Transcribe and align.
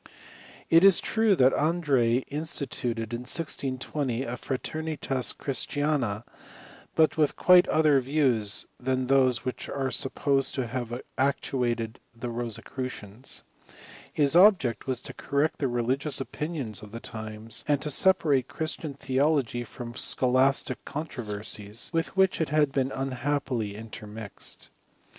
It 0.71 0.83
is 0.83 0.99
true 0.99 1.35
that 1.35 1.53
Andreae 1.53 2.23
instituted, 2.29 3.13
in 3.13 3.19
1620, 3.19 4.23
a/ra^er 4.23 4.83
nitas 4.97 5.37
christifina, 5.37 6.23
but 6.95 7.17
with 7.17 7.35
quite 7.35 7.67
other 7.67 7.99
views 7.99 8.65
than 8.79 9.05
those 9.05 9.45
which 9.45 9.69
are 9.69 9.91
supposed 9.91 10.55
to 10.55 10.65
have 10.65 10.99
actuated 11.19 11.99
the 12.15 12.29
Rosecrucians. 12.31 13.43
His 14.11 14.35
object 14.35 14.87
was 14.87 15.03
to 15.03 15.13
correct 15.13 15.59
the 15.59 15.67
religious 15.67 16.19
opinions 16.19 16.81
of 16.81 16.91
the 16.91 16.99
times, 16.99 17.63
and 17.67 17.79
to 17.83 17.91
separate 17.91 18.47
Christian 18.47 18.95
theology 18.95 19.63
from 19.63 19.93
scholastic 19.93 20.83
controversies, 20.83 21.91
with 21.93 22.17
which 22.17 22.41
it 22.41 22.49
had 22.49 22.71
been 22.71 22.89
unhap 22.89 23.45
pily 23.45 23.75
intermixed. 23.75 24.71